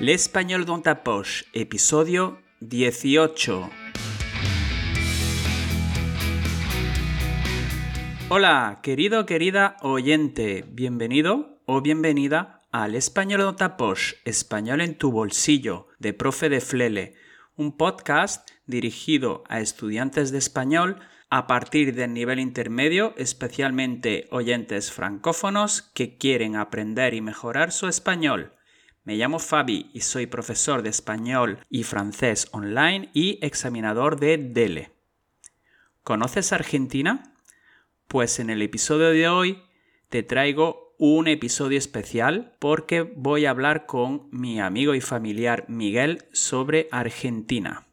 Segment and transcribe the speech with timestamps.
[0.00, 3.70] L'Espagnol dans ta poche, episodio 18.
[8.28, 13.76] Hola, querido, querida oyente, bienvenido o bienvenida al Español dans ta
[14.24, 17.14] español en tu bolsillo, de Profe de Flele,
[17.54, 20.98] un podcast dirigido a estudiantes de español
[21.30, 28.53] a partir del nivel intermedio, especialmente oyentes francófonos que quieren aprender y mejorar su español.
[29.04, 34.92] Me llamo Fabi y soy profesor de español y francés online y examinador de DELE.
[36.02, 37.34] ¿Conoces Argentina?
[38.08, 39.62] Pues en el episodio de hoy
[40.08, 46.24] te traigo un episodio especial porque voy a hablar con mi amigo y familiar Miguel
[46.32, 47.86] sobre Argentina.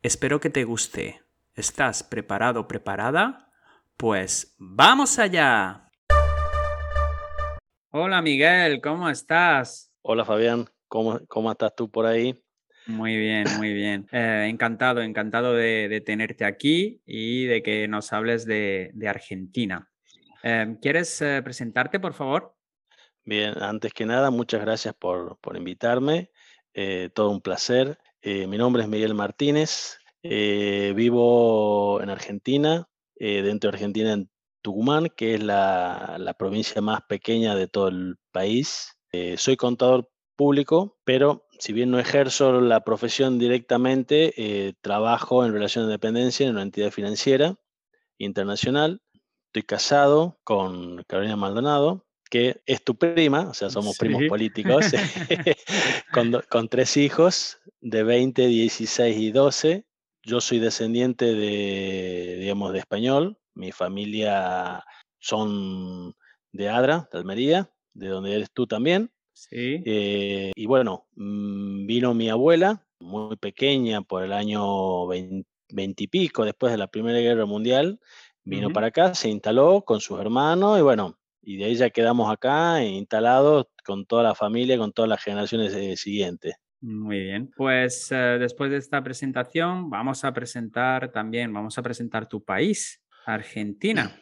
[0.00, 1.20] Espero que te guste.
[1.56, 3.50] ¿Estás preparado, preparada?
[3.98, 5.90] Pues vamos allá.
[7.90, 9.87] Hola Miguel, ¿cómo estás?
[10.10, 12.42] Hola Fabián, ¿cómo, cómo estás tú por ahí?
[12.86, 14.08] Muy bien, muy bien.
[14.10, 19.90] Eh, encantado, encantado de, tenerte aquí y de que nos hables de, Argentina.
[20.42, 22.56] Em, ¿Quieres eh, presentarte, por favor?
[23.22, 26.30] Bien, antes que nada, muchas gracias por, invitarme.
[26.72, 27.98] Eh, todo un placer.
[28.22, 29.98] mi nombre es Miguel Martínez.
[30.22, 34.30] vivo en Argentina, dentro de Argentina en
[34.62, 38.97] Tucumán, que es la, la provincia más pequeña de todo el país.
[39.12, 45.52] Eh, soy contador público, pero si bien no ejerzo la profesión directamente, eh, trabajo en
[45.52, 47.56] relación de dependencia en una entidad financiera
[48.18, 49.02] internacional.
[49.46, 54.86] Estoy casado con Carolina Maldonado, que es tu prima, o sea, somos primos políticos,
[56.12, 59.86] con, con, tres hijos de 20, 16 y 12.
[60.22, 63.38] Yo soy descendiente de, digamos, de español.
[63.54, 64.84] Mi familia
[65.18, 66.14] son
[66.52, 69.10] de Adra, de Almería, de donde eres tú también.
[69.34, 69.82] Sí.
[69.84, 75.44] Eh, y bueno, mm, vino mi abuela, muy pequeña, por el año 20,
[76.02, 78.00] y pico, después de la Primera Guerra Mundial,
[78.44, 82.32] vino para acá, se instaló con sus hermanos y bueno, y de ahí ya quedamos
[82.32, 86.54] acá instalados con toda la familia, con todas las generaciones eh, siguientes.
[86.80, 92.28] Muy bien, pues eh, después de esta presentación vamos a presentar también, vamos a presentar
[92.28, 94.16] tu país, Argentina.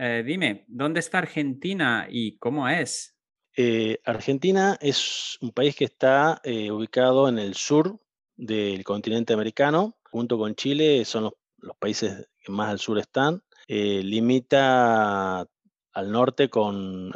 [0.00, 3.16] Eh, dime, ¿dónde está Argentina y cómo es?
[3.56, 8.00] Eh, Argentina es un país que está eh, ubicado en el sur
[8.36, 13.42] del continente americano, junto con Chile, son los, países que más al sur están.
[13.66, 17.10] limita al norte con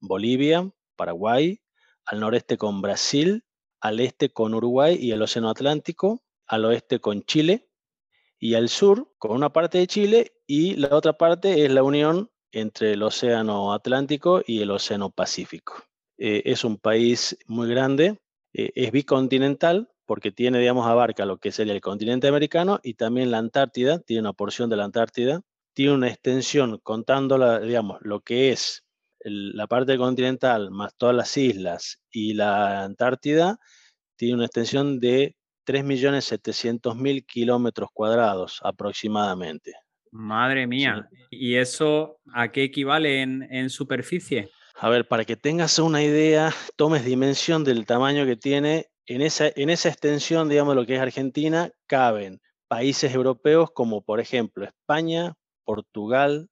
[0.00, 1.62] Bolivia, Paraguay,
[2.04, 3.44] al noreste con Brasil,
[3.80, 7.70] al este con Uruguay y el Océano Atlántico, al oeste con Chile,
[8.38, 12.28] y al sur con una parte de Chile y la otra parte es la unión
[12.50, 15.84] entre el Océano Atlántico y el Océano Pacífico.
[16.18, 18.18] Eh, es un país muy grande,
[18.52, 23.30] eh, es bicontinental porque tiene, digamos, abarca lo que sería el continente americano y también
[23.30, 25.40] la Antártida, tiene una porción de la Antártida,
[25.72, 28.82] tiene una extensión contando, digamos, lo que es
[29.20, 33.60] la parte continental más todas las islas y la Antártida,
[34.16, 39.74] tiene una extensión de 3.700.000 kilómetros cuadrados aproximadamente.
[40.10, 41.08] Madre mía.
[41.30, 44.50] ¿Y eso a qué equivale en, superficie?
[44.74, 49.50] A ver, para que tengas una idea, tomes dimensión del tamaño que tiene, en esa,
[49.54, 52.40] en esa extensión, digamos, lo que es Argentina, caben
[52.70, 55.34] países europeos como por ejemplo España,
[55.64, 56.48] Portugal,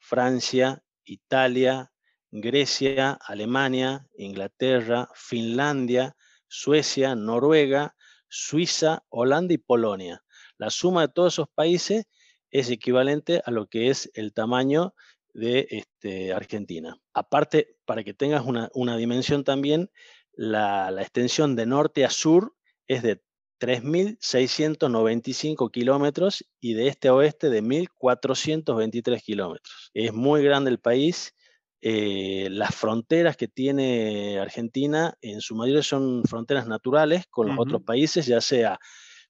[0.00, 1.92] Francia, Italia,
[2.32, 6.16] Grecia, Alemania, Inglaterra, Finlandia,
[6.48, 7.94] Suecia, Noruega,
[8.28, 10.24] Suiza, Holanda y Polonia.
[10.58, 12.06] La suma de todos esos países
[12.50, 14.94] es equivalente a lo que es el tamaño
[15.32, 16.96] de este, Argentina.
[17.14, 19.90] Aparte, para que tengas una, dimensión también,
[20.32, 22.54] la, extensión de norte a sur
[22.86, 23.20] es de
[23.60, 29.90] 3.695 kilómetros y de este a oeste de 1.423 kilómetros.
[29.94, 31.34] Es muy grande el país
[31.82, 37.82] eh, las fronteras que tiene Argentina en su mayoría son fronteras naturales con los otros
[37.82, 38.78] países, ya sea,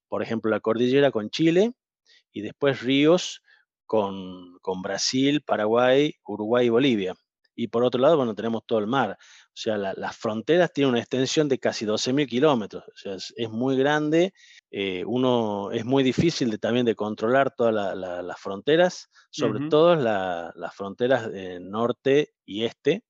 [0.09, 1.75] por ejemplo, la cordillera con Chile
[2.33, 3.43] y después ríos
[3.87, 7.15] con, con Brasil, Paraguay, Uruguay y Bolivia.
[7.55, 9.19] Y por otro lado, bueno, tenemos todo el mar.
[9.49, 12.85] O sea, las fronteras tienen una extensión de casi 12.000 kilómetros.
[12.89, 14.33] O sea, es, muy grande.
[14.71, 20.75] Eh, uno es muy difícil de, también de controlar todas las fronteras, sobre todo las
[20.75, 21.29] fronteras
[21.61, 23.05] norte y este.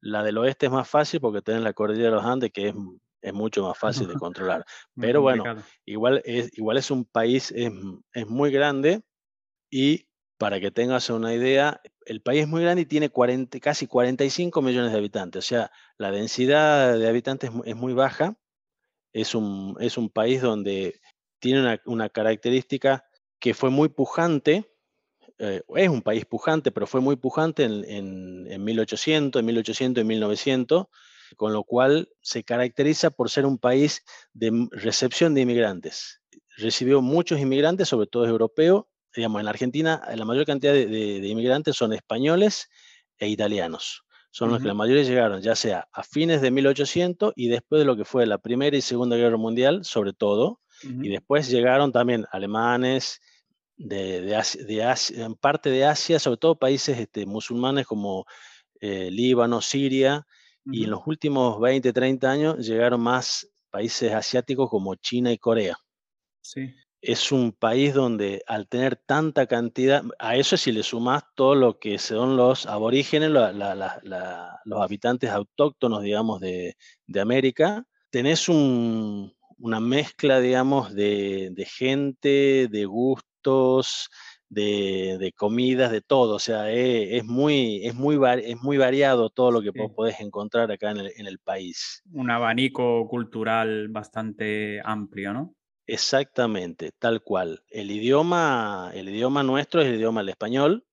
[0.00, 2.74] La del oeste es más fácil porque tienen la cordillera de los Andes, que es,
[3.26, 4.64] es mucho más fácil de controlar.
[4.94, 5.44] Pero bueno,
[5.84, 7.72] igual es, igual es un país, es,
[8.12, 9.02] es muy grande
[9.70, 10.08] y
[10.38, 14.60] Para que tengas una idea, el país es muy grande y tiene 40, casi 45
[14.62, 18.36] millones de habitantes, o sea, la densidad de habitantes es muy baja.
[19.14, 21.00] Es un, es un país donde
[21.40, 23.06] tiene una, una característica
[23.40, 24.70] que fue muy pujante,
[25.38, 30.02] eh, es un país pujante, pero fue muy pujante en, en, en 1800, en 1800
[30.02, 30.86] y 1900,
[31.36, 34.02] con lo cual se caracteriza por ser un país
[34.32, 36.20] de recepción de inmigrantes.
[36.56, 38.84] Recibió muchos inmigrantes, sobre todo europeos.
[39.14, 42.68] Digamos, en Argentina la mayor cantidad de, de, de inmigrantes son españoles
[43.18, 44.02] e italianos.
[44.30, 44.54] Son uh -huh.
[44.54, 47.96] los que la mayoría llegaron, ya sea a fines de 1800 y después de lo
[47.96, 50.60] que fue la Primera y Segunda Guerra Mundial, sobre todo.
[50.84, 51.06] Uh -huh.
[51.06, 53.20] Y después llegaron también alemanes,
[53.76, 58.26] de, de, Asia, de Asia, en parte de Asia, sobre todo países este, musulmanes como
[58.80, 60.26] eh, Líbano, Siria,
[60.66, 60.74] uh -huh.
[60.74, 65.76] y en los últimos 20, 30 años llegaron más países asiáticos como China y Corea.
[66.42, 66.74] Sí.
[67.02, 71.78] Es un país donde al tener tanta cantidad, a eso si le sumas todo lo
[71.78, 76.76] que son los aborígenes, la, la, la, los habitantes autóctonos, digamos, de,
[77.06, 84.08] de América, tenés un, una mezcla, digamos, de, de gente, de gustos,
[84.48, 86.36] de, de, comidas, de todo.
[86.36, 89.78] O sea, es, es muy, es, muy, es muy variado todo lo que sí.
[89.94, 92.02] podés encontrar acá en el, en el, país.
[92.12, 95.54] Un abanico cultural bastante amplio, ¿no?
[95.86, 97.62] Exactamente, tal cual.
[97.70, 100.84] El idioma, el idioma nuestro es el idioma del español,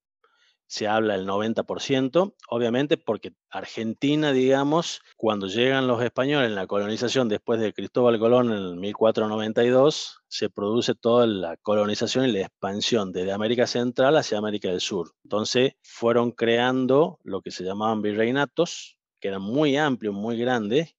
[0.73, 7.29] se habla el 90%, obviamente porque Argentina, digamos, cuando llegan los españoles en la colonización
[7.29, 13.33] después de Cristóbal Colón en 1492, se produce toda la colonización y la expansión desde
[13.33, 15.11] América Central hacia América del Sur.
[15.23, 20.95] Entonces fueron creando lo que se llamaban virreinatos, que eran muy amplios, muy grandes,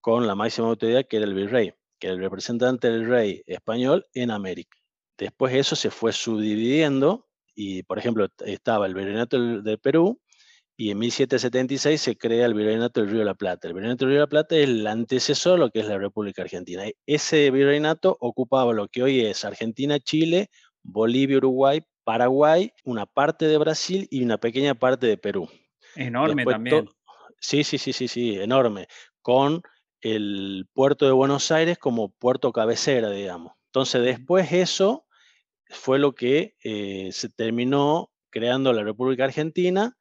[0.00, 4.06] con la máxima autoridad que era el virrey, que era el representante del rey español
[4.14, 4.78] en América.
[5.18, 7.26] Después eso se fue subdividiendo
[7.56, 10.20] y, por ejemplo, estaba el virreinato del, del, Perú
[10.76, 13.66] y en 1776 se crea el virreinato del Río de la Plata.
[13.66, 15.96] El virreinato del Río de la Plata es el antecesor de lo que es la
[15.96, 16.84] República Argentina.
[17.06, 20.50] Ese virreinato ocupaba lo que hoy es Argentina, Chile,
[20.82, 25.48] Bolivia, Uruguay, Paraguay, una parte de Brasil y una pequeña parte de Perú.
[25.94, 26.88] Enorme Después, también.
[27.40, 28.86] Sí, sí, sí, sí, sí, enorme.
[29.22, 29.62] Con
[30.02, 33.54] el puerto de Buenos Aires como puerto cabecera, digamos.
[33.68, 35.05] Entonces, después eso
[35.68, 39.96] fue lo que eh, se terminó creando la República Argentina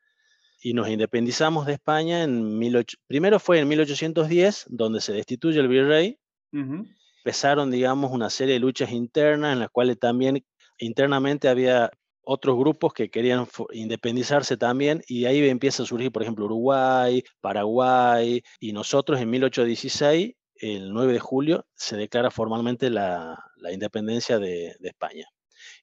[0.61, 2.97] y nos independizamos de España en 18...
[3.07, 6.17] Primero fue en 1810, donde se destituye el virrey.
[6.51, 6.95] Uh -huh.
[7.23, 10.43] Empezaron, digamos, una serie de luchas internas en las cuales también
[10.77, 11.91] internamente había
[12.23, 18.41] otros grupos que querían independizarse también y ahí empieza a surgir, por ejemplo, Uruguay, Paraguay
[18.59, 24.75] y nosotros en 1816, el 9 de julio, se declara formalmente la, la independencia de,
[24.79, 25.27] de España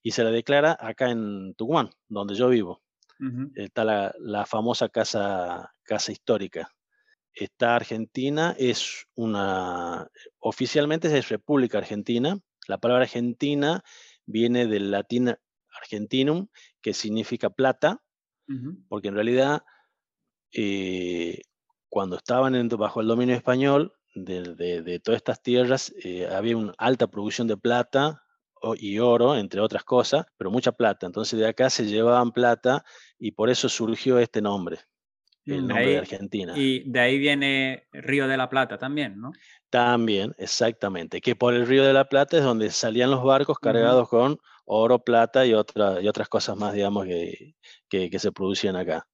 [0.03, 2.83] y se la declara acá en Tucumán, donde yo vivo.
[3.21, 3.53] Uh -huh.
[3.55, 6.71] Está la, la, famosa casa, casa histórica.
[7.35, 10.09] Esta Argentina es una,
[10.39, 12.39] oficialmente es República Argentina.
[12.69, 13.83] La palabra Argentina
[14.27, 15.35] viene del latín
[15.81, 16.49] argentinum,
[16.81, 18.03] que significa plata,
[18.49, 18.85] uh -huh.
[18.89, 19.63] porque en realidad
[20.53, 21.41] eh,
[21.89, 26.57] cuando estaban en, bajo el dominio español de, de, de todas estas tierras, eh, había
[26.57, 28.22] una alta producción de plata,
[28.77, 31.07] y oro, entre otras cosas, pero mucha plata.
[31.07, 32.85] Entonces de acá se llevaban plata
[33.19, 34.79] y por eso surgió este nombre,
[35.47, 36.53] el nombre ahí, de Argentina.
[36.57, 39.33] Y de ahí viene Río de la Plata también, ¿no?
[39.71, 44.05] También, exactamente, que por el Río de la Plata es donde salían los barcos cargados
[44.05, 44.11] uh -huh.
[44.11, 47.55] con oro, plata y, otra, y otras cosas más, digamos, que,
[47.89, 49.07] que, que se producían acá.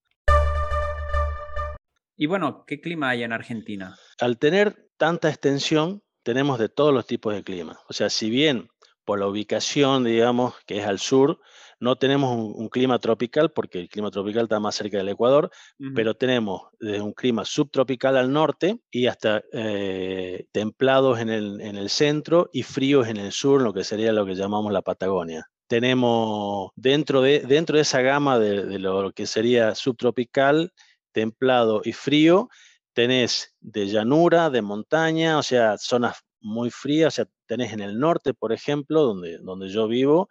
[2.16, 3.96] Y bueno, ¿qué clima hay en Argentina?
[4.20, 7.78] Al tener tanta extensión, tenemos de todos los tipos de clima.
[7.88, 8.68] O sea, si bien
[9.08, 11.40] por la ubicación, digamos, que es al sur,
[11.80, 15.50] no tenemos un, un, clima tropical porque el clima tropical está más cerca del Ecuador,
[15.78, 15.92] uh -huh.
[15.94, 21.76] pero tenemos desde un clima subtropical al norte y hasta eh, templados en el, en
[21.78, 25.46] el centro y fríos en el sur, lo que sería lo que llamamos la Patagonia.
[25.68, 30.74] Tenemos dentro de, dentro de esa gama de, de lo que sería subtropical,
[31.12, 32.50] templado y frío,
[32.92, 37.98] tenés de llanura, de montaña, o sea, zonas muy frías, o sea, tenés en el
[37.98, 40.28] norte, por ejemplo, donde, donde yo vivo,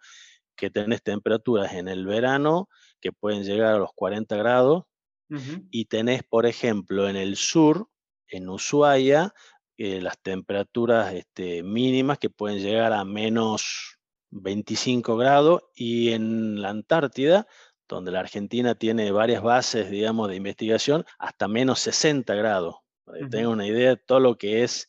[0.56, 2.68] que tenés temperaturas en el verano
[3.00, 4.84] que pueden llegar a los 40 grados,
[5.30, 5.68] uh -huh.
[5.70, 7.88] y tenés, por ejemplo, en el sur,
[8.26, 9.32] en Ushuaia,
[9.76, 13.98] eh, las temperaturas este, mínimas que pueden llegar a menos
[14.30, 17.46] 25 grados, y en la Antártida,
[17.88, 22.76] donde la Argentina tiene varias bases, digamos, de investigación, hasta menos 60 grados.
[23.06, 23.30] Uh -huh.
[23.30, 24.88] Tengo una idea de todo lo que es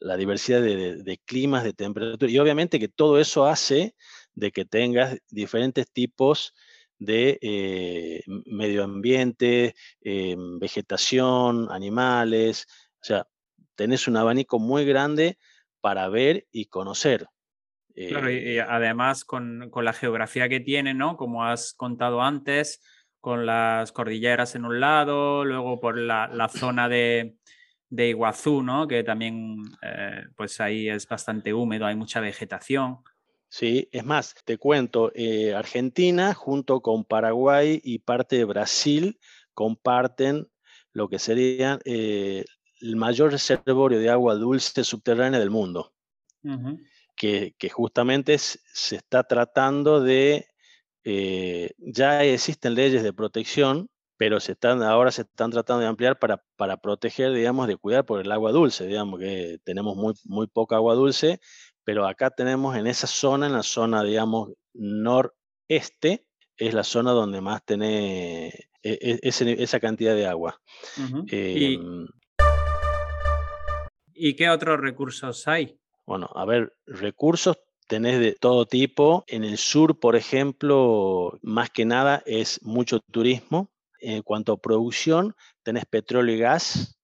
[0.00, 3.94] la diversidad de, de, de, climas, de temperatura, y obviamente que todo eso hace
[4.34, 6.54] de que tengas diferentes tipos
[7.04, 12.66] de eh, medio ambiente, eh, vegetación, animales,
[13.00, 13.26] o sea,
[13.74, 15.38] tenés un abanico muy grande
[15.80, 17.26] para ver y conocer.
[17.94, 21.16] Claro, y, además con, la geografía que tiene, ¿no?
[21.16, 22.80] Como has contado antes,
[23.20, 27.36] con las cordilleras en un lado, luego por la, zona de,
[27.96, 28.88] Iguazú, ¿no?
[28.88, 32.98] Que también, eh, pues ahí es bastante húmedo, hay mucha vegetación.
[33.48, 39.20] Sí, es más, te cuento, eh, Argentina junto con Paraguay y parte de Brasil
[39.52, 40.48] comparten
[40.92, 42.46] lo que sería eh,
[42.80, 45.92] el mayor reservorio de agua dulce subterránea del mundo,
[47.14, 50.46] que, justamente se está tratando de,
[51.04, 53.88] eh, ya existen leyes de protección,
[54.22, 58.06] pero se están, ahora se están tratando de ampliar para, para proteger, digamos, de cuidar
[58.06, 61.40] por el agua dulce, digamos que tenemos muy, muy poca agua dulce,
[61.82, 66.24] pero acá tenemos en esa zona, en la zona, digamos, noreste,
[66.56, 68.46] es la zona donde más tiene
[68.84, 70.60] e, e, esa cantidad de agua.
[71.26, 72.06] Em,
[74.14, 75.80] ¿Y, qué otros recursos hay?
[76.06, 79.24] Bueno, a ver, recursos tenés de todo tipo.
[79.26, 83.71] En el sur, por ejemplo, más que nada es mucho turismo.
[84.04, 86.98] En cuanto a producción, tenés petróleo y gas.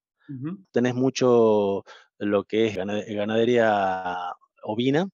[0.73, 1.85] Tenés mucho
[2.19, 5.09] lo que es ganadería ovina.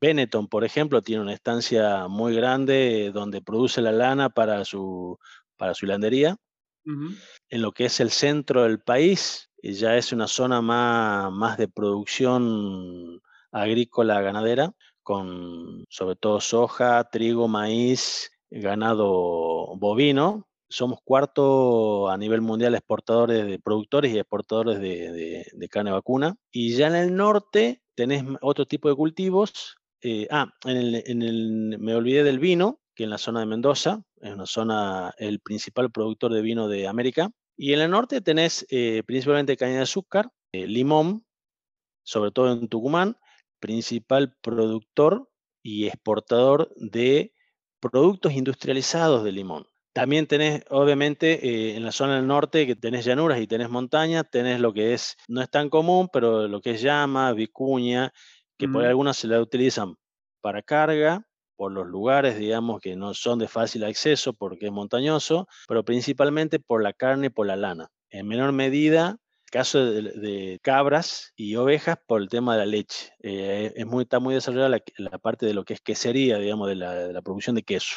[0.00, 5.18] Benetton, por ejemplo, tiene una estancia muy grande donde produce la lana para su,
[5.56, 6.36] para su hilandería.
[6.84, 11.58] En lo que es el centro del país, eh, ya es una zona más, más
[11.58, 13.20] de producción
[13.52, 20.48] agrícola ganadera, con sobre todo soja, trigo, maíz, ganado bovino.
[20.70, 26.36] Somos cuarto a nivel mundial exportadores de productores y exportadores de, de carne vacuna.
[26.50, 29.76] Y ya en el norte tenés otro tipo de cultivos.
[30.00, 34.32] Eh, ah, en el, me olvidé del vino, que en la zona de Mendoza, es
[34.32, 37.30] una zona, el principal productor de vino de América.
[37.58, 41.26] Y en el norte tenés eh, principalmente caña de azúcar, eh, limón,
[42.02, 43.18] sobre todo en Tucumán,
[43.60, 45.28] principal productor
[45.62, 47.34] y exportador de
[47.80, 49.66] productos industrializados de limón.
[49.92, 54.24] También tenés, obviamente, eh, en la zona del norte, que tenés llanuras y tenés montañas,
[54.30, 58.12] tenés lo que es, no es tan común, pero lo que es llama, vicuña,
[58.56, 59.96] que por algunas se la utilizan
[60.40, 65.48] para carga, por los lugares, digamos, que no son de fácil acceso porque es montañoso,
[65.66, 67.88] pero principalmente por la carne y por la lana.
[68.10, 69.16] En menor medida,
[69.50, 73.12] caso de, cabras y ovejas por el tema de la leche.
[73.22, 76.76] Eh, es muy, está muy desarrollada la, parte de lo que es quesería, digamos, de
[76.76, 77.96] la producción de queso.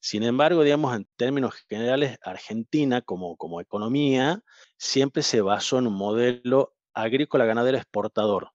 [0.00, 4.42] Sin embargo, digamos, en términos generales, Argentina como, como economía
[4.76, 8.50] siempre se basó en un modelo agrícola ganadero exportador.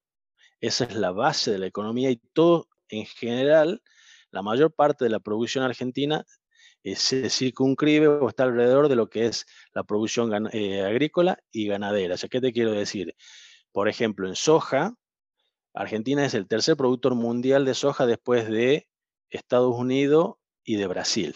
[0.62, 3.82] Esa es la base de la economía y todo en general,
[4.30, 6.26] la mayor parte de la producción argentina
[6.84, 11.68] eh, se circunscribe o está alrededor de lo que es la producción eh, agrícola y
[11.68, 12.16] ganadera.
[12.16, 13.16] O sea, ¿qué te quiero decir?
[13.72, 14.96] Por ejemplo, en soja,
[15.74, 18.88] Argentina es el tercer productor mundial de soja después de
[19.32, 21.36] Estados Unidos y de Brasil.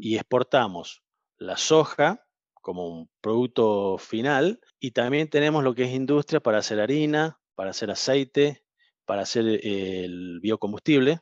[0.00, 1.02] Y exportamos
[1.38, 6.80] la soja como un producto final y también tenemos lo que es industria para hacer
[6.80, 8.64] harina, para hacer aceite,
[9.04, 11.20] para hacer el biocombustible.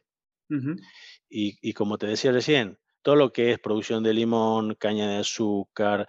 [1.28, 6.08] y, como te decía recién, todo lo que es producción de limón, caña de azúcar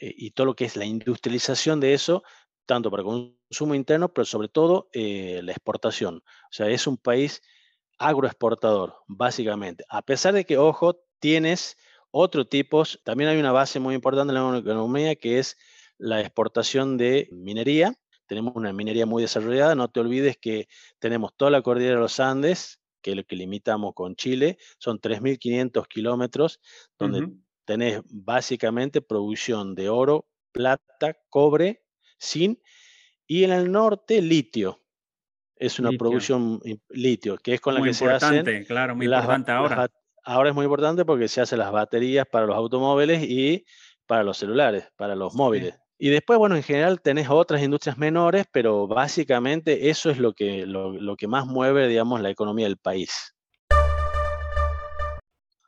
[0.00, 2.22] eh, y todo lo que es la industrialización de eso,
[2.66, 6.16] tanto para consumo interno, pero sobre todo eh, la exportación.
[6.18, 7.42] O sea, es un país
[8.00, 9.84] agroexportador, básicamente.
[9.88, 11.76] A pesar de que, ojo, tienes
[12.10, 15.56] otro tipos, también hay una base muy importante en la economía que es
[15.98, 17.94] la exportación de minería.
[18.26, 19.74] Tenemos una minería muy desarrollada.
[19.74, 20.66] No te olvides que
[20.98, 24.56] tenemos toda la cordillera de los Andes, que es lo que limitamos con Chile.
[24.78, 26.60] Son 3.500 kilómetros,
[26.98, 27.28] donde
[27.66, 31.84] tenés básicamente producción de oro, plata, cobre,
[32.18, 32.60] zinc
[33.26, 34.79] y en el norte litio
[35.60, 38.64] es una producción litio, que es con la que se hacen.
[38.64, 39.90] Claro, muy importante ahora.
[40.24, 43.66] ahora es muy importante porque se hacen las baterías para los automóviles y
[44.06, 45.78] para los celulares, para los móviles.
[45.98, 50.64] Y después, bueno, en general tenés otras industrias menores, pero básicamente eso es lo que,
[50.64, 53.36] lo, que más mueve, digamos, la economía del país.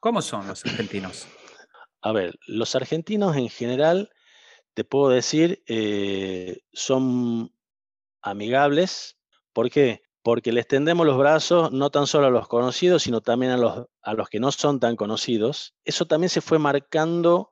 [0.01, 1.29] ¿Cómo son los argentinos?
[2.01, 4.11] A ver, los argentinos en general,
[4.73, 7.55] te puedo decir, eh, son
[8.23, 9.19] amigables,
[9.53, 10.03] ¿Por qué?
[10.23, 13.87] Porque les tendemos los brazos no tan solo a los conocidos, sino también a los,
[14.03, 15.75] a los que no son tan conocidos.
[15.85, 17.51] Eso también se fue marcando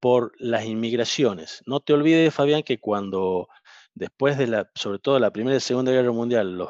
[0.00, 1.62] por las inmigraciones.
[1.64, 3.48] No te olvides, Fabián, que cuando
[3.94, 6.68] después de la, sobre todo la Primera y Segunda Guerra Mundial, los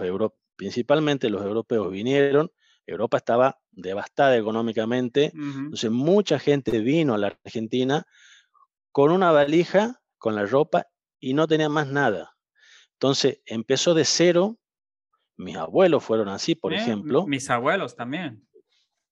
[0.57, 2.52] principalmente los europeos vinieron,
[2.87, 8.07] Europa estaba devastada económicamente, entonces mucha gente vino a la Argentina
[8.90, 10.88] con una valija, con la ropa
[11.19, 12.37] y no tenía más nada.
[13.02, 14.59] Entonces empezó de cero.
[15.37, 17.26] Mis abuelos fueron así, por ejemplo.
[17.26, 18.47] Mis abuelos también.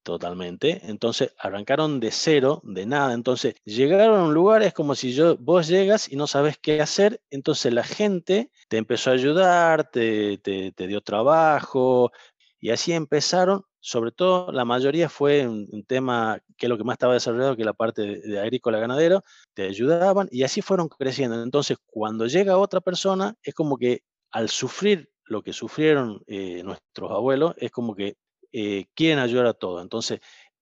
[0.04, 0.80] Totalmente.
[0.85, 3.14] Entonces arrancaron de cero, de nada.
[3.14, 6.80] Entonces llegaron a un lugar, es como si yo, vos llegas y no sabes qué
[6.80, 7.20] hacer.
[7.30, 12.12] Entonces la gente te empezó a ayudar, te, te, dio trabajo.
[12.61, 13.64] Y así empezaron.
[13.80, 17.64] Sobre todo, la mayoría fue un, tema que es lo que más estaba desarrollado, que
[17.64, 19.25] la parte de, agrícola ganadero.
[19.69, 21.43] Ayudaban y así fueron creciendo.
[21.43, 27.11] Entonces, cuando llega otra persona, es como que al sufrir lo que sufrieron eh, nuestros
[27.11, 28.17] abuelos, es como que
[28.52, 29.81] eh, quieren ayudar a todo.
[29.81, 30.21] Entonces,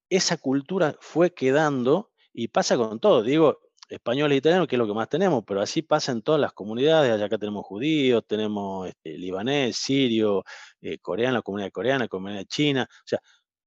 [0.09, 3.23] esa cultura fue quedando y pasa con todo.
[3.23, 6.39] Digo, español e italiano, que es lo que más tenemos, pero así pasa en todas
[6.39, 7.11] las comunidades.
[7.11, 10.43] Allá acá tenemos judíos, tenemos este, libanés, sirio,
[10.81, 12.87] eh, coreano, la comunidad coreana, comunidad china.
[12.89, 13.19] O sea,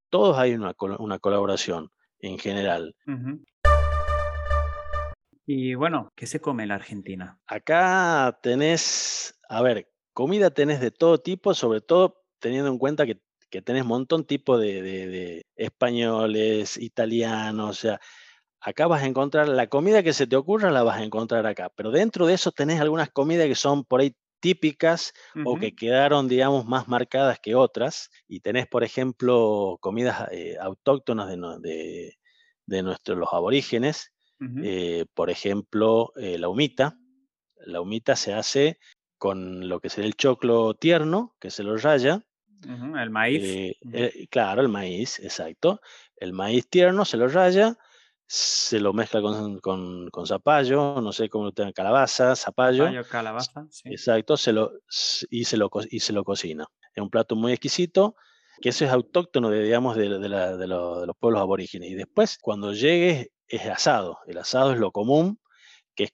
[0.08, 2.94] todos hay una, colaboración en general.
[5.46, 7.38] Y bueno, ¿qué se come en la Argentina?
[7.46, 13.20] Acá tenés, a ver, comida tenés de todo tipo, sobre todo teniendo en cuenta que
[13.52, 18.00] que tenés montón tipo de, españoles, italianos, o sea,
[18.60, 21.70] acá vas a encontrar la comida que se te ocurra, la vas a encontrar acá,
[21.76, 25.12] pero dentro de eso tenés algunas comidas que son por ahí típicas
[25.44, 31.28] o que quedaron, digamos, más marcadas que otras, y tenés, por ejemplo, comidas eh, autóctonas
[31.28, 32.16] de,
[32.66, 34.11] de, nuestros, los aborígenes,
[34.62, 36.98] eh, por ejemplo, eh, la humita.
[37.64, 38.78] La humita se hace
[39.18, 42.24] con lo que sería el choclo tierno, que se lo raya,
[42.64, 43.42] el maíz.
[43.92, 45.80] Eh, claro, el maíz, exacto.
[46.16, 47.76] El maíz tierno se lo raya,
[48.26, 52.84] se lo mezcla con, con, zapallo, no sé cómo tengan calabaza, zapallo.
[52.84, 53.90] Zapallo, calabaza, sí.
[53.90, 54.72] Exacto, se lo,
[55.30, 56.66] y, se lo, y se lo cocina.
[56.94, 58.16] Es un plato muy exquisito,
[58.60, 61.90] que eso es autóctono, de, digamos, de, de, los pueblos aborígenes.
[61.90, 64.18] Y después, cuando llegue, es asado.
[64.26, 65.38] El asado es lo común,
[65.94, 66.10] que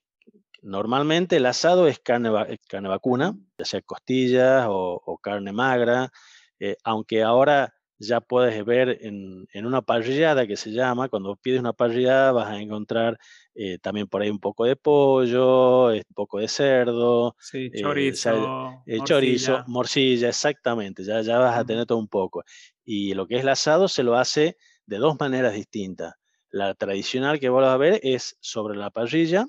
[0.61, 2.31] normalmente el asado es carne,
[2.67, 6.11] carne vacuna, ya sea costillas o, o carne magra,
[6.59, 11.73] eh, aunque ahora ya puedes ver en, una parrillada que se llama, cuando pides una
[11.73, 13.19] parrillada vas a encontrar
[13.55, 17.35] eh, también por ahí un poco de pollo, eh, un poco de cerdo,
[17.75, 22.43] chorizo, chorizo, morcilla, exactamente, ya, ya vas a tener todo un poco.
[22.85, 26.13] Y lo que es el asado se lo hace de dos maneras distintas.
[26.51, 29.45] La tradicional que vos vas a ver es sobre la parrilla,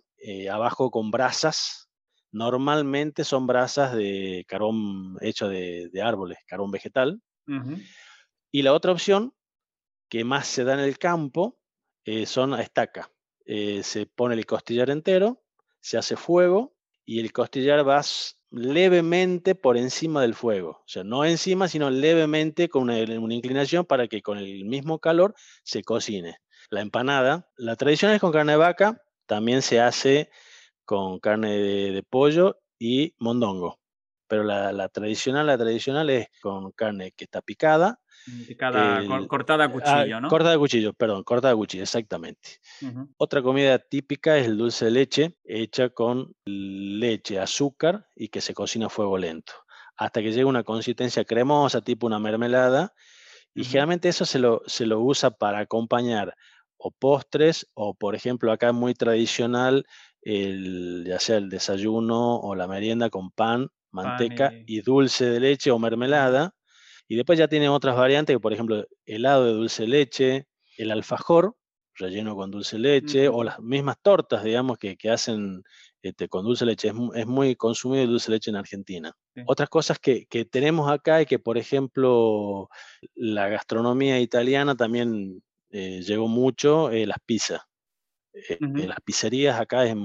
[0.50, 1.90] abajo con brasas,
[2.32, 7.20] Normalmente son brasas de carbón hecho de, árboles, carbón vegetal.
[8.52, 9.34] Y la otra opción,
[10.08, 11.58] que más se da en el campo,
[12.04, 13.10] eh, son a estaca.
[13.44, 15.42] Eh, se pone el costillar entero,
[15.80, 18.02] se hace fuego y el costillar va
[18.50, 20.82] levemente por encima del fuego.
[20.84, 25.00] O sea, no encima, sino levemente con una, una, inclinación para que con el mismo
[25.00, 25.34] calor
[25.64, 26.36] se cocine.
[26.70, 30.30] La empanada, la tradición es con carne de vaca, también se hace
[30.84, 33.80] con carne de, pollo y mondongo.
[34.28, 38.00] Pero la, tradicional, la tradicional es con carne que está picada.
[38.46, 40.28] Picada, cortada a ah, cuchillo, ¿no?
[40.28, 42.60] Cortada a cuchillo, perdón, cortada a cuchillo, exactamente.
[43.16, 48.54] Otra comida típica es el dulce de leche, hecha con leche, azúcar y que se
[48.54, 49.52] cocina a fuego lento,
[49.96, 52.94] hasta que llega una consistencia cremosa, tipo una mermelada.
[53.52, 56.36] Y generalmente eso se lo, se lo usa para acompañar
[56.82, 59.84] o postres, o por ejemplo acá es muy tradicional
[60.22, 64.80] el, ya sea el desayuno o la merienda con pan, manteca y...
[64.80, 66.54] dulce de leche o mermelada.
[67.06, 70.46] Y después ya tienen otras variantes, por ejemplo, helado de dulce de leche,
[70.78, 71.56] el alfajor,
[71.96, 75.64] relleno con dulce de leche, o las mismas tortas, digamos, que, que hacen
[76.02, 76.88] este, con dulce de leche.
[76.88, 79.12] Es, es, muy consumido el dulce de leche en Argentina.
[79.44, 82.68] Otras cosas que, que, tenemos acá es que, por ejemplo,
[83.16, 87.62] la gastronomía italiana también eh, llegó mucho, eh, las pizzas.
[88.32, 89.96] Eh, las pizzerías acá es,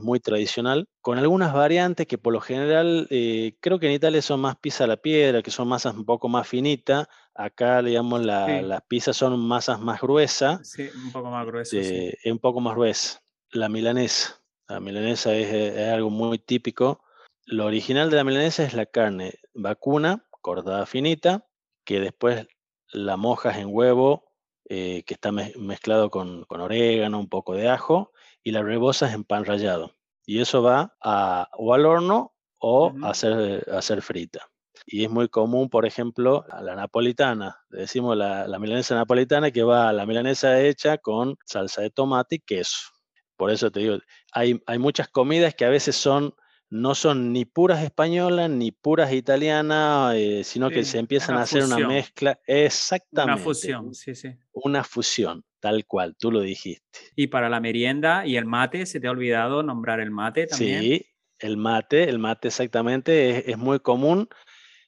[0.00, 4.40] muy tradicional, con algunas variantes que por lo general eh, creo que en Italia son
[4.40, 7.08] más pizza a la piedra, que son masas un poco más finitas.
[7.34, 10.68] Acá, digamos, las pizzas son masas más gruesas.
[10.68, 11.80] Sí, un poco más gruesas.
[11.80, 13.20] Es un poco más gruesa.
[13.50, 14.40] La milanesa.
[14.68, 17.02] La milanesa es, es, algo muy típico.
[17.46, 21.48] Lo original de la milanesa es la carne vacuna, cortada finita,
[21.84, 22.46] que después
[22.92, 24.31] la mojas en huevo
[24.68, 29.44] eh, que está mezclado con, orégano, un poco de ajo, y la rebozas en pan
[29.44, 29.94] rallado.
[30.24, 34.48] Y eso va a, o al horno o a, hacer, frita.
[34.86, 37.60] Y es muy común, por ejemplo, a la napolitana.
[37.70, 42.36] decimos la, la, milanesa napolitana que va a la milanesa hecha con salsa de tomate
[42.36, 42.92] y queso.
[43.36, 43.98] Por eso te digo,
[44.32, 46.34] hay, hay muchas comidas que a veces son
[46.72, 51.64] no son ni puras españolas ni puras italianas, eh, sino que se empiezan a hacer
[51.64, 52.40] una mezcla.
[52.46, 53.34] Exactamente.
[53.34, 54.30] Una fusión, sí, sí.
[54.52, 56.98] Una fusión, tal cual, tú lo dijiste.
[57.14, 60.80] Y para la merienda y el mate, ¿se te ha olvidado nombrar el mate también?
[60.80, 61.06] Sí,
[61.40, 64.30] el mate, el mate exactamente, es, muy común,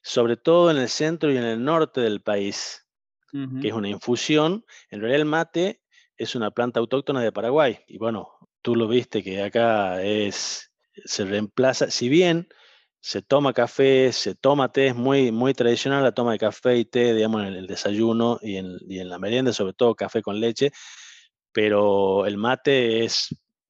[0.01, 2.87] sobre todo en el centro y en el norte del país,
[3.61, 4.65] que es una infusión.
[4.89, 5.83] En realidad el mate
[6.17, 7.77] es una planta autóctona de Paraguay.
[7.85, 8.31] Y bueno,
[8.63, 10.71] tú lo viste que acá es
[11.03, 12.47] se reemplaza, si bien
[12.99, 16.85] se toma café, se toma té, es muy, muy tradicional la toma de café y
[16.85, 20.71] té, digamos, en el desayuno y en, la merienda, sobre todo café con leche,
[21.51, 23.27] pero el mate es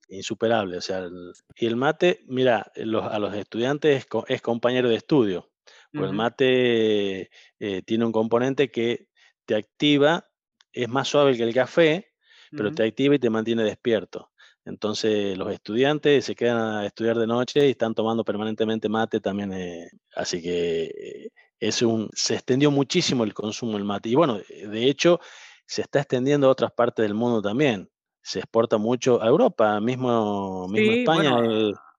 [0.08, 1.10] insuperable, o sea,
[1.56, 5.52] y el mate, mira, a los estudiantes es, compañero de estudio,
[5.92, 9.10] porque el mate eh, tiene un componente que
[9.46, 10.30] te activa,
[10.72, 12.14] es más suave que el café,
[12.52, 14.32] pero te activa y te mantiene despierto.
[14.66, 19.54] Entonces los estudiantes se quedan a estudiar de noche y están tomando permanentemente mate también.
[19.54, 24.10] Eh, así que eh, es un, se extendió muchísimo el consumo del mate.
[24.10, 25.20] Y bueno, de hecho,
[25.68, 27.90] se está extendiendo a otras partes del mundo también.
[28.24, 31.38] Se exporta mucho a Europa, mismo, mismo España.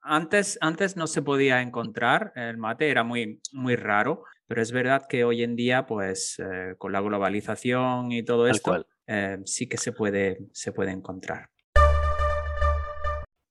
[0.02, 5.06] antes, antes no se podía encontrar el mate, era muy, muy raro, pero es verdad
[5.08, 8.84] que hoy en día, pues eh, con la globalización y todo esto,
[9.44, 11.48] sí que se puede, se puede encontrar.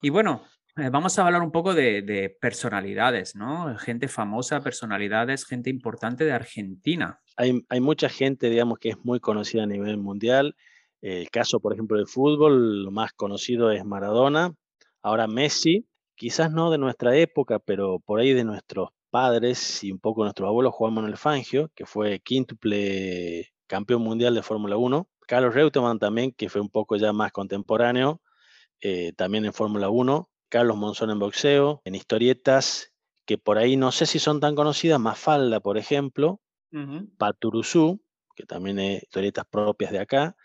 [0.06, 0.44] Y bueno,
[0.78, 3.76] eh, vamos a hablar un poco de, personalidades, ¿no?
[3.80, 7.20] Gente famosa, personalidades, gente importante de Argentina.
[7.38, 10.56] Hay, mucha gente, digamos, que es muy conocida a nivel mundial.
[11.02, 14.54] El caso, por ejemplo, del fútbol, lo más conocido es Maradona.
[15.02, 19.98] Ahora Messi, quizás no de nuestra época, pero por ahí de nuestros padres y un
[19.98, 25.10] poco nuestros abuelos, Juan Manuel Fangio, que fue quíntuple campeón mundial de Fórmula 1.
[25.28, 28.22] Carlos Reutemann también, que fue un poco ya más contemporáneo,
[28.88, 32.94] eh, también en Fórmula 1, Carlos Monzón en boxeo, en historietas
[33.26, 36.40] que por ahí no sé si son tan conocidas, Mafalda, por ejemplo,
[37.18, 38.00] Paturuzú,
[38.36, 40.36] que también es historietas propias de acá,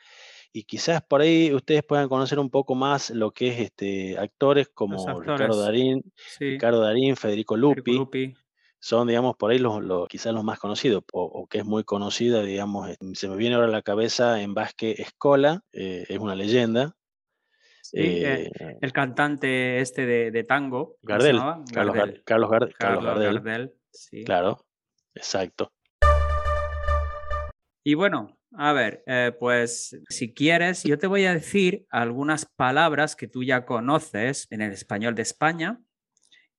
[0.54, 4.70] y quizás por ahí ustedes puedan conocer un poco más lo que es este actores
[4.72, 6.02] como Ricardo Darín,
[6.38, 8.34] Ricardo Darín, Federico Lupi,
[8.78, 12.88] son, digamos, por ahí los, quizás los más conocidos, o, que es muy conocida, digamos,
[13.12, 16.96] se me viene ahora a la cabeza en Vázquez Escola, eh, es una leyenda,
[17.92, 20.96] eh, eh, el cantante este de, tango.
[21.02, 21.38] Gardel.
[21.72, 21.96] Carlos,
[22.76, 23.72] Carlos, Gardel.
[24.24, 24.64] Claro,
[25.14, 25.72] exacto.
[27.84, 33.16] Y bueno, a ver, eh, pues si quieres, yo te voy a decir algunas palabras
[33.16, 35.80] que tú ya conoces en el español de España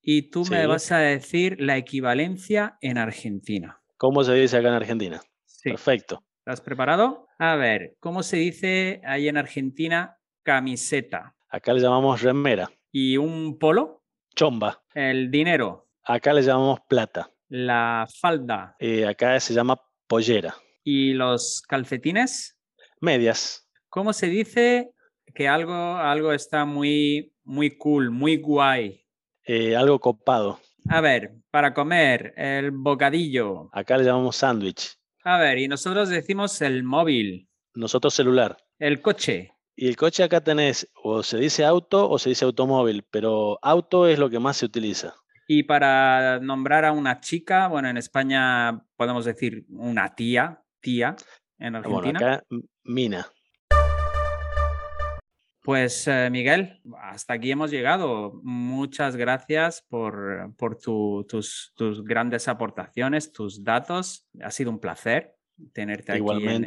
[0.01, 3.81] y tú me vas a decir la equivalencia en Argentina.
[3.97, 5.21] ¿Cómo se dice acá en Argentina?
[5.63, 6.23] Perfecto.
[6.39, 7.27] ¿Estás preparado?
[7.37, 11.35] A ver, ¿cómo se dice ahí en Argentina camiseta.
[11.49, 12.71] Acá le llamamos remera.
[12.91, 14.03] ¿Y un polo?
[14.35, 14.83] Chomba.
[14.93, 15.87] El dinero.
[16.03, 17.31] Acá le llamamos plata.
[17.49, 18.75] La falda.
[18.79, 20.55] Eh, acá se llama pollera.
[20.83, 22.57] ¿Y los calcetines?
[22.99, 23.69] Medias.
[23.89, 24.93] ¿Cómo se dice
[25.35, 29.05] que algo, algo está muy, muy cool, muy guay?
[29.43, 30.59] Eh, algo copado.
[30.89, 33.69] A ver, para comer, el bocadillo.
[33.73, 34.97] Acá le llamamos sándwich.
[35.23, 37.47] A ver, y nosotros decimos el móvil.
[37.75, 38.57] Nosotros celular.
[38.79, 39.53] El coche.
[39.81, 44.05] Y el coche acá tenés, o se dice auto o se dice automóvil, pero auto
[44.05, 45.15] es lo que más se utiliza.
[45.47, 51.15] Y para nombrar a una chica, bueno, en España podemos decir una tía, tía,
[51.57, 52.19] en Argentina.
[52.19, 52.45] Bueno, acá
[52.83, 53.27] Mina.
[55.63, 58.39] Pues eh, Miguel, hasta aquí hemos llegado.
[58.43, 64.27] Muchas gracias por, por tus, tus, grandes aportaciones, tus datos.
[64.43, 65.37] Ha sido un placer
[65.73, 66.21] tenerte aquí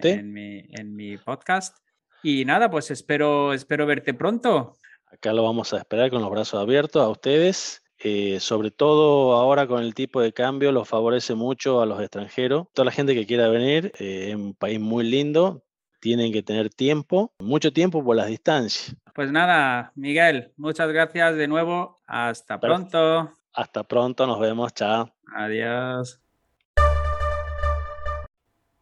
[0.04, 1.83] en, mi, en mi podcast.
[2.24, 4.78] Y nada, pues espero, espero verte pronto.
[5.12, 7.84] Acá lo vamos a esperar con los brazos abiertos a ustedes.
[7.98, 12.66] Eh, sobre todo ahora con el tipo de cambio, lo favorece mucho a los extranjeros.
[12.72, 15.64] Toda la gente que quiera venir, eh, es un país muy lindo,
[16.00, 18.96] tienen que tener tiempo, mucho tiempo por las distancias.
[19.14, 22.00] Pues nada, Miguel, muchas gracias de nuevo.
[22.06, 23.32] Hasta pronto.
[23.52, 25.14] Hasta pronto, nos vemos, chao.
[25.36, 26.23] Adiós.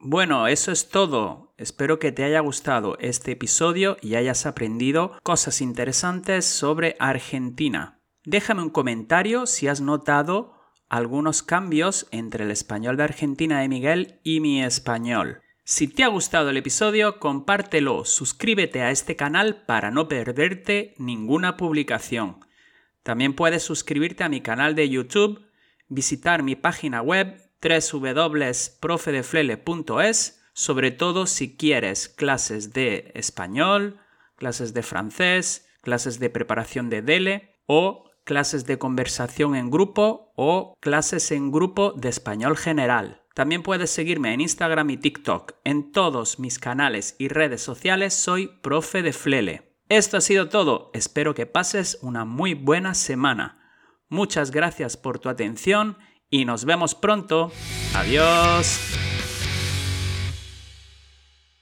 [0.05, 1.55] Bueno, eso es todo.
[1.59, 8.01] Espero que te haya gustado este episodio y hayas aprendido cosas interesantes sobre Argentina.
[8.25, 10.55] Déjame un comentario si has notado
[10.89, 15.41] algunos cambios entre el español de Argentina de Miguel y mi español.
[15.63, 21.57] Si te ha gustado el episodio, compártelo, suscríbete a este canal para no perderte ninguna
[21.57, 22.45] publicación.
[23.05, 25.47] También puedes suscribirte a mi canal de YouTube,
[25.87, 34.01] visitar mi página web www.profedeflele.es, sobre todo si quieres clases de español,
[34.37, 40.75] clases de francés, clases de preparación de DELE o clases de conversación en grupo o
[40.81, 43.23] clases en grupo de español general.
[43.35, 45.55] También puedes seguirme en Instagram y TikTok.
[45.65, 49.73] En todos mis canales y redes sociales soy profe de Flele.
[49.89, 50.91] Esto ha sido todo.
[50.95, 53.59] Espero que pases una muy buena semana.
[54.09, 55.97] Muchas gracias por tu atención
[56.33, 57.53] y nos vemos pronto.
[57.95, 58.81] Adiós.